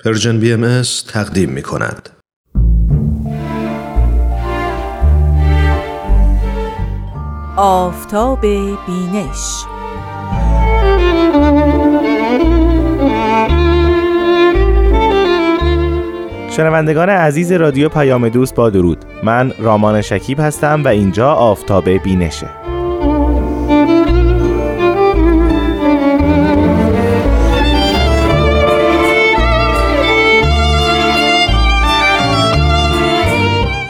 [0.00, 2.10] Persian BM تقدیم می کند.
[7.56, 8.40] آفتاب
[8.86, 9.64] بینش.
[16.50, 19.04] شنوندگان عزیز رادیو پیام دوست با درود.
[19.22, 22.73] من رامان شکیب هستم و اینجا آفتاب بینشه.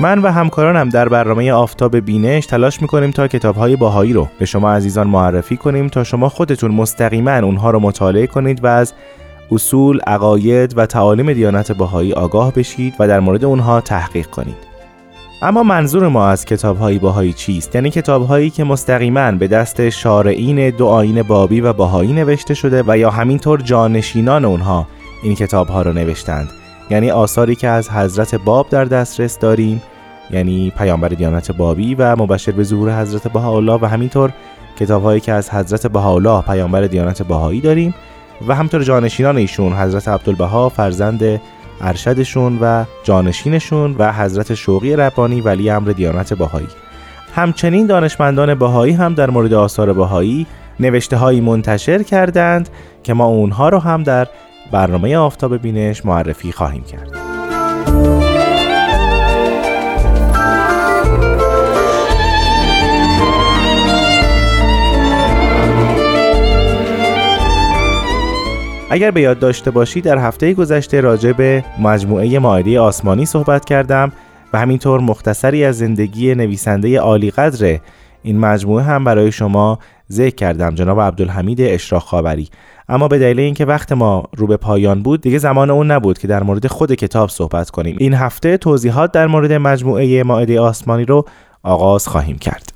[0.00, 4.72] من و همکارانم در برنامه آفتاب بینش تلاش می‌کنیم تا کتابهای باهایی رو به شما
[4.72, 8.92] عزیزان معرفی کنیم تا شما خودتون مستقیما اونها رو مطالعه کنید و از
[9.52, 14.56] اصول، عقاید و تعالیم دیانت باهایی آگاه بشید و در مورد اونها تحقیق کنید.
[15.42, 20.86] اما منظور ما از کتابهای باهایی چیست؟ یعنی کتابهایی که مستقیما به دست شارعین دو
[20.86, 24.86] آین بابی و باهایی نوشته شده و یا همینطور جانشینان اونها
[25.22, 26.48] این کتابها رو نوشتند.
[26.90, 29.82] یعنی آثاری که از حضرت باب در دسترس داریم
[30.30, 34.32] یعنی پیامبر دیانت بابی و مبشر به ظهور حضرت بهاءالله و همینطور
[34.78, 37.94] کتابهایی که از حضرت بهاءالله پیامبر دیانت بهایی داریم
[38.48, 41.40] و همطور جانشینان ایشون حضرت عبدالبها فرزند
[41.80, 46.68] ارشدشون و جانشینشون و حضرت شوقی ربانی ولی امر دیانت بهایی.
[47.34, 50.46] همچنین دانشمندان بهایی هم در مورد آثار بهایی
[50.80, 52.68] نوشته هایی منتشر کردند
[53.02, 54.28] که ما اونها رو هم در
[54.70, 57.26] برنامه آفتاب بینش معرفی خواهیم کرد.
[68.90, 74.12] اگر به یاد داشته باشید در هفته گذشته راجع به مجموعه ماعده آسمانی صحبت کردم
[74.52, 77.78] و همینطور مختصری از زندگی نویسنده عالی قدر
[78.22, 79.78] این مجموعه هم برای شما
[80.12, 82.48] ذکر کردم جناب عبدالحمید اشراق خاوری.
[82.88, 86.28] اما به دلیل اینکه وقت ما رو به پایان بود دیگه زمان اون نبود که
[86.28, 87.96] در مورد خود کتاب صحبت کنیم.
[87.98, 91.24] این هفته توضیحات در مورد مجموعه ماعده آسمانی رو
[91.62, 92.72] آغاز خواهیم کرد.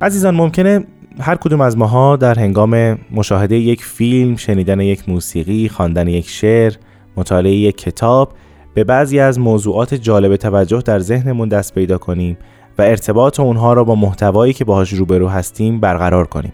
[0.00, 0.84] عزیزان ممکنه
[1.20, 6.72] هر کدوم از ماها در هنگام مشاهده یک فیلم، شنیدن یک موسیقی، خواندن یک شعر،
[7.16, 8.32] مطالعه یک کتاب
[8.74, 12.38] به بعضی از موضوعات جالب توجه در ذهنمون دست پیدا کنیم
[12.78, 16.52] و ارتباط اونها را با محتوایی که باهاش روبرو هستیم برقرار کنیم.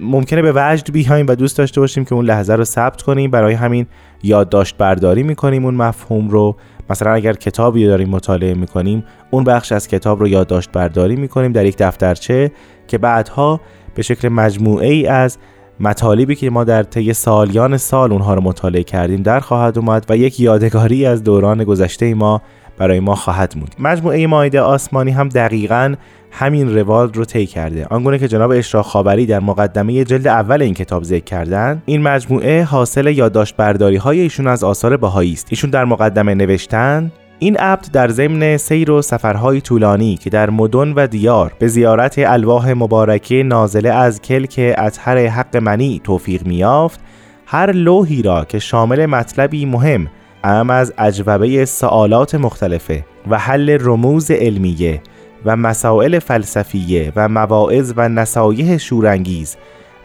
[0.00, 3.54] ممکنه به وجد بیایم و دوست داشته باشیم که اون لحظه رو ثبت کنیم برای
[3.54, 3.86] همین
[4.22, 6.56] یادداشت برداری می‌کنیم اون مفهوم رو
[6.90, 11.66] مثلا اگر کتابی داریم مطالعه می‌کنیم اون بخش از کتاب رو یادداشت برداری می‌کنیم در
[11.66, 12.52] یک دفترچه
[12.88, 13.60] که بعدها
[13.94, 15.38] به شکل مجموعه ای از
[15.80, 20.16] مطالبی که ما در طی سالیان سال اونها رو مطالعه کردیم در خواهد اومد و
[20.16, 22.42] یک یادگاری از دوران گذشته ما
[22.78, 23.74] برای ما خواهد موند.
[23.78, 25.94] مجموعه مایده آسمانی هم دقیقا
[26.30, 27.86] همین روال رو طی کرده.
[27.86, 32.62] آنگونه که جناب اشراق خابری در مقدمه جلد اول این کتاب ذکر کردن این مجموعه
[32.62, 37.90] حاصل یادداشت برداری های ایشون از آثار بهایی است ایشون در مقدمه نوشتن این عبد
[37.92, 43.42] در ضمن سیر و سفرهای طولانی که در مدن و دیار به زیارت الواح مبارکه
[43.42, 47.00] نازله از کلک اطهر حق منی توفیق میافت
[47.46, 50.08] هر لوحی را که شامل مطلبی مهم
[50.44, 55.00] ام از اجوبه سوالات مختلفه و حل رموز علمیه
[55.44, 59.56] و مسائل فلسفیه و مواعظ و نصایح شورانگیز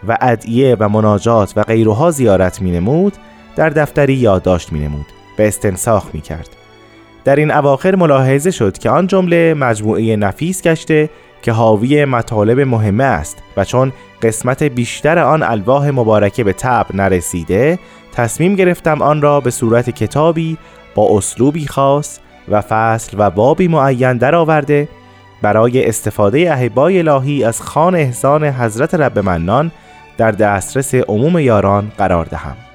[0.08, 3.12] و ادعیه و مناجات و غیرها زیارت می نمود
[3.56, 5.06] در دفتری یادداشت می نمود
[5.36, 6.57] به استنساخ می کرد
[7.24, 11.10] در این اواخر ملاحظه شد که آن جمله مجموعه نفیس گشته
[11.42, 13.92] که حاوی مطالب مهمه است و چون
[14.22, 17.78] قسمت بیشتر آن الواح مبارکه به تب نرسیده
[18.12, 20.58] تصمیم گرفتم آن را به صورت کتابی
[20.94, 22.18] با اسلوبی خاص
[22.48, 24.88] و فصل و بابی معین درآورده
[25.42, 29.70] برای استفاده احبای الهی از خان احسان حضرت رب منان
[30.16, 32.67] در دسترس عموم یاران قرار دهم.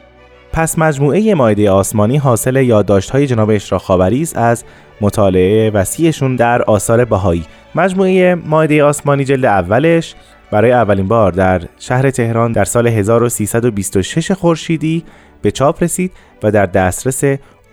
[0.53, 4.64] پس مجموعه مایده آسمانی حاصل یادداشت‌های جناب اشراق خاوری از
[5.02, 7.46] مطالعه وسیعشون در آثار بهایی.
[7.76, 10.16] مجموعه مایده آسمانی جلد اولش
[10.52, 15.03] برای اولین بار در شهر تهران در سال 1326 خورشیدی
[15.41, 16.11] به چاپ رسید
[16.44, 17.23] و در دسترس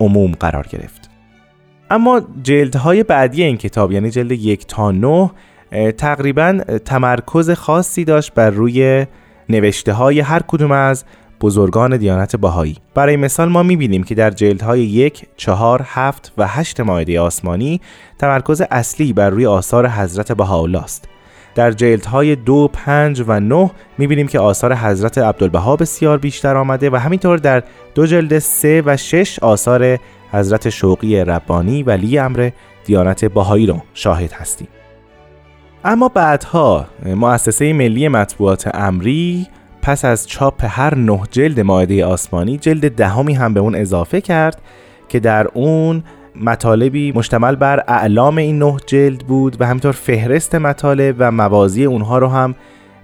[0.00, 1.10] عموم قرار گرفت.
[1.90, 5.30] اما جلدهای بعدی این کتاب یعنی جلد یک تا نه
[5.92, 9.06] تقریبا تمرکز خاصی داشت بر روی
[9.48, 11.04] نوشته های هر کدوم از
[11.40, 16.80] بزرگان دیانت باهایی برای مثال ما می‌بینیم که در جلدهای یک، چهار، هفت و هشت
[16.80, 17.80] مایده آسمانی
[18.18, 21.08] تمرکز اصلی بر روی آثار حضرت بهاءالله است
[21.54, 26.96] در جلدهای دو، پنج و نه می‌بینیم که آثار حضرت عبدالبها بسیار بیشتر آمده و
[26.96, 27.62] همینطور در
[27.94, 29.98] دو جلد سه و شش آثار
[30.32, 32.50] حضرت شوقی ربانی ولی امر
[32.84, 34.68] دیانت باهایی رو شاهد هستیم.
[35.84, 39.46] اما بعدها مؤسسه ملی مطبوعات امری
[39.82, 44.62] پس از چاپ هر نه جلد ماعده آسمانی جلد دهمی هم به اون اضافه کرد
[45.08, 46.02] که در اون
[46.36, 52.18] مطالبی مشتمل بر اعلام این نه جلد بود و همینطور فهرست مطالب و موازی اونها
[52.18, 52.54] رو هم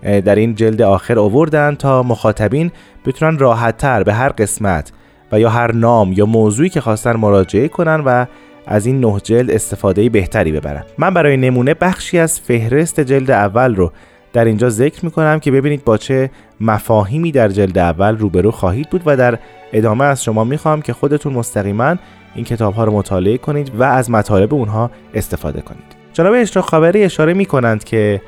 [0.02, 2.72] در این جلد آخر آوردن تا مخاطبین
[3.06, 4.92] بتونن راحتتر به هر قسمت
[5.32, 8.26] و یا هر نام یا موضوعی که خواستن مراجعه کنن و
[8.66, 10.84] از این نه جلد استفاده بهتری ببرن.
[10.98, 13.92] من برای نمونه بخشی از فهرست جلد اول رو
[14.36, 16.30] در اینجا ذکر می‌کنم که ببینید با چه
[16.60, 19.38] مفاهیمی در جلد اول روبرو خواهید بود و در
[19.72, 21.96] ادامه از شما می‌خوام که خودتون مستقیما
[22.34, 25.96] این کتاب ها رو مطالعه کنید و از مطالب اونها استفاده کنید.
[26.12, 28.20] جناب اشراق خبری اشاره می کنند که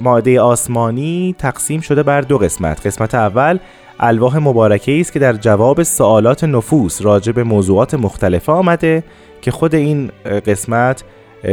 [0.00, 2.86] ماده آسمانی تقسیم شده بر دو قسمت.
[2.86, 3.58] قسمت اول
[4.00, 9.04] الواح مبارکه است که در جواب سوالات نفوس راجع به موضوعات مختلفه آمده
[9.42, 10.10] که خود این
[10.46, 11.04] قسمت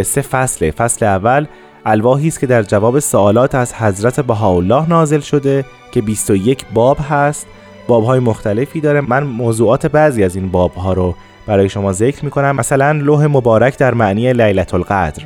[0.03, 0.71] سه فصله.
[0.71, 1.45] فصل اول
[1.85, 7.47] الواحی است که در جواب سوالات از حضرت بهاءالله نازل شده که 21 باب هست.
[7.87, 9.01] باب های مختلفی داره.
[9.01, 11.15] من موضوعات بعضی از این باب ها رو
[11.47, 15.23] برای شما ذکر می کنم مثلا لوح مبارک در معنی لیلت القدر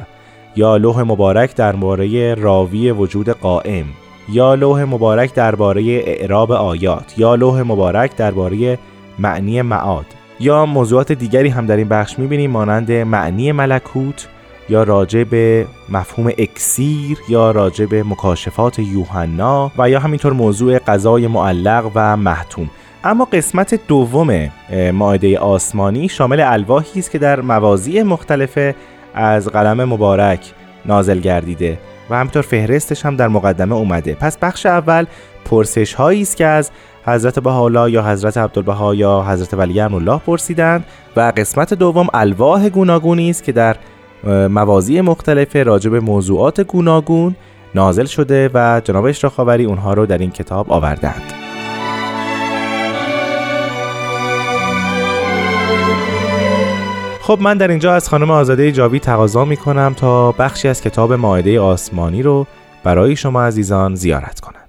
[0.56, 3.86] یا لوح مبارک درباره راوی وجود قائم
[4.30, 8.80] یا لوح مبارک درباره اعراب آیات یا لوح مبارک درباره
[9.20, 10.06] معنی معاد
[10.40, 14.28] یا موضوعات دیگری هم در این بخش می‌بینیم مانند معنی ملکوت
[14.70, 21.28] یا راجع به مفهوم اکسیر یا راجع به مکاشفات یوحنا و یا همینطور موضوع قضای
[21.28, 22.70] معلق و محتوم
[23.04, 24.50] اما قسمت دوم
[24.94, 28.76] ماعده آسمانی شامل الواحی است که در موازی مختلفه
[29.14, 30.54] از قلم مبارک
[30.86, 31.78] نازل گردیده
[32.10, 34.14] و همینطور فهرستش هم در مقدمه اومده.
[34.14, 35.06] پس بخش اول
[35.46, 36.72] پرسش هایی است که از
[37.06, 40.86] حضرت بهاءالله یا حضرت عبدالبها یا حضرت ولی الله پرسیدند
[41.16, 43.76] و قسمت دوم الواح گوناگونی است که در
[44.50, 47.36] موازی مختلف راجع به موضوعات گوناگون
[47.76, 51.34] نازل شده و جناب اشراق اونها رو در این کتاب آوردند.
[57.22, 61.14] خب من در اینجا از خانم آزاده جاوی تقاضا می کنم تا بخشی از کتاب
[61.14, 62.48] ماعده آسمانی رو
[62.84, 64.62] برای شما عزیزان زیارت کنم.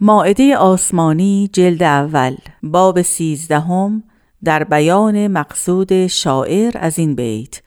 [0.00, 4.02] ماعده آسمانی جلد اول باب سیزدهم
[4.44, 7.60] در بیان مقصود شاعر از این بیت.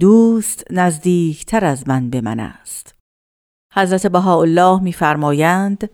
[0.00, 2.94] دوست نزدیکتر از من به من است.
[3.74, 5.90] حضرت بهاءالله میفرمایند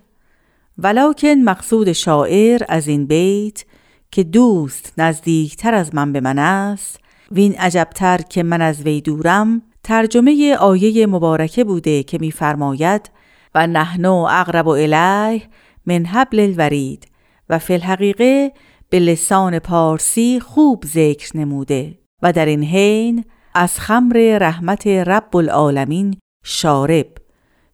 [0.79, 3.65] ولکن مقصود شاعر از این بیت
[4.11, 7.01] که دوست نزدیکتر از من به من است
[7.33, 13.11] وین عجبتر که من از وی دورم ترجمه آیه مبارکه بوده که میفرماید
[13.55, 15.43] و نحنو اقرب الیه
[15.87, 17.09] من حبل الورید
[17.49, 18.53] و فی الحقیقه
[18.91, 23.25] به لسان پارسی خوب ذکر نموده و در این حین
[23.55, 27.07] از خمر رحمت رب العالمین شارب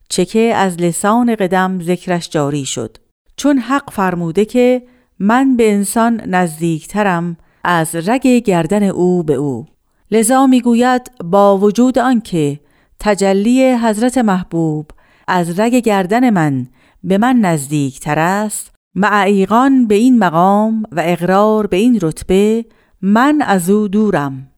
[0.09, 2.97] چه از لسان قدم ذکرش جاری شد.
[3.37, 4.82] چون حق فرموده که
[5.19, 9.67] من به انسان نزدیکترم از رگ گردن او به او.
[10.11, 12.61] لذا می‌گوید با وجود آنکه
[13.00, 14.91] تجلی حضرت محبوب
[15.29, 16.67] از رگ گردن من
[17.05, 22.65] به من نزدیک تر است معیقان به این مقام و اقرار به این رتبه
[23.03, 24.53] من از او دورم.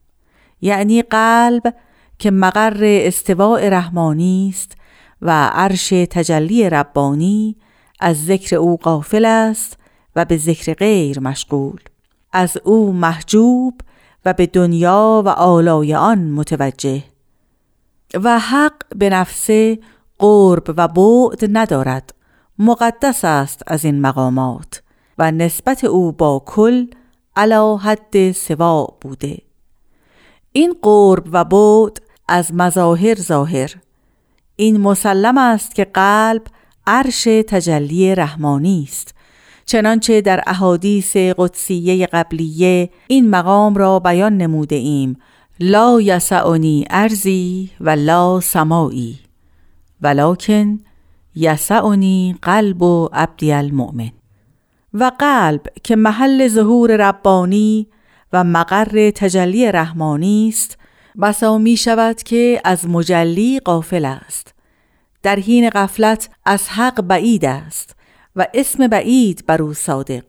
[0.61, 1.75] یعنی قلب
[2.19, 4.71] که مقر استواء رحمانی است
[5.21, 7.55] و عرش تجلی ربانی
[7.99, 9.77] از ذکر او قافل است
[10.15, 11.79] و به ذکر غیر مشغول.
[12.33, 13.81] از او محجوب
[14.25, 17.03] و به دنیا و آلای آن متوجه.
[18.13, 19.79] و حق به نفسه
[20.19, 22.13] قرب و بعد ندارد.
[22.59, 24.83] مقدس است از این مقامات
[25.17, 26.87] و نسبت او با کل
[27.35, 29.46] علا حد سوا بوده.
[30.57, 33.75] این قرب و بعد از مظاهر ظاهر.
[34.55, 36.41] این مسلم است که قلب
[36.87, 39.13] عرش تجلی رحمانی است.
[39.65, 45.17] چنانچه در احادیث قدسیه قبلیه این مقام را بیان نموده ایم.
[45.59, 49.19] لا یسعنی ارزی و لا سمایی
[50.01, 50.79] ولکن
[51.35, 54.11] یسعنی قلب و عبدی المؤمن.
[54.93, 57.87] و قلب که محل ظهور ربانی
[58.33, 60.77] و مقر تجلی رحمانی است
[61.21, 64.53] بسا می شود که از مجلی قافل است.
[65.23, 67.95] در حین غفلت از حق بعید است
[68.35, 70.23] و اسم بعید بر او صادق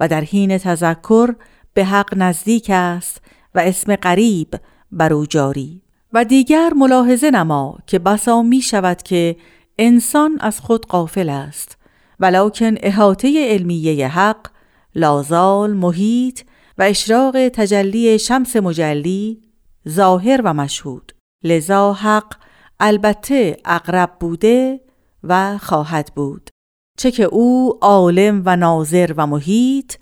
[0.00, 1.34] و در حین تذکر
[1.74, 3.20] به حق نزدیک است
[3.54, 4.54] و اسم قریب
[4.92, 5.82] بر او جاری.
[6.12, 9.36] و دیگر ملاحظه نما که بسا می شود که
[9.78, 11.78] انسان از خود قافل است
[12.20, 14.46] ولکن احاطه علمیه حق
[14.94, 16.40] لازال محیط
[16.78, 19.42] و اشراق تجلی شمس مجلی
[19.88, 21.12] ظاهر و مشهود.
[21.44, 22.34] لذا حق
[22.80, 24.80] البته اقرب بوده
[25.24, 26.50] و خواهد بود.
[26.98, 29.94] چه که او عالم و ناظر و محیط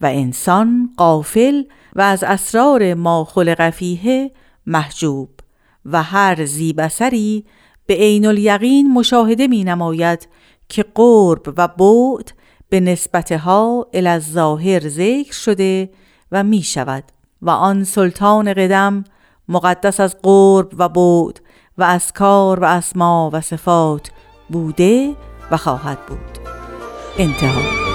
[0.00, 1.62] و انسان قافل
[1.96, 4.32] و از اسرار ما خلق فیه
[4.66, 5.30] محجوب
[5.84, 7.44] و هر زیبسری
[7.86, 10.28] به عین الیقین مشاهده می نماید
[10.68, 12.32] که قرب و بعد
[12.68, 15.90] به نسبتها الظاهر ذکر شده
[16.32, 17.04] و می شود.
[17.42, 19.04] و آن سلطان قدم
[19.48, 21.40] مقدس از قرب و بعد
[21.78, 24.10] و از کار و اسما و صفات
[24.48, 25.14] بوده
[25.50, 26.38] و خواهد بود.
[27.18, 27.88] انتها.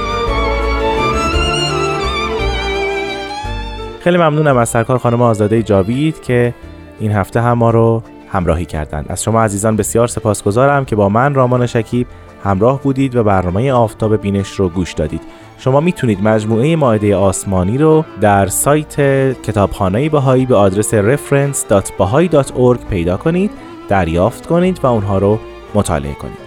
[4.00, 6.54] خیلی ممنونم از سرکار خانم آزاده جاوید که
[7.00, 11.34] این هفته هم ما رو همراهی کردند از شما عزیزان بسیار سپاسگزارم که با من
[11.34, 12.08] رامان شکیب
[12.44, 15.22] همراه بودید و برنامه آفتاب بینش رو گوش دادید.
[15.58, 18.96] شما می‌تونید مجموعه ماعده آسمانی رو در سایت
[19.42, 23.52] کتابخانه بهایی به آدرس reference.bahai.org پیدا کنید
[23.90, 25.40] دریافت کنید و اونها رو
[25.74, 26.44] مطالعه کنید.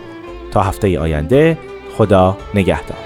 [0.50, 1.59] تا هفته آینده
[1.97, 3.05] خدا نگهدار.